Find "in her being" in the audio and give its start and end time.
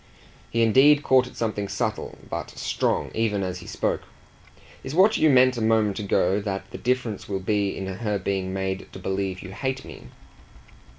7.77-8.51